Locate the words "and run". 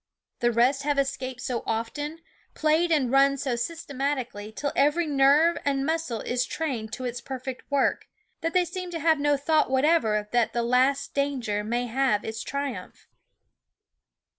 2.91-3.37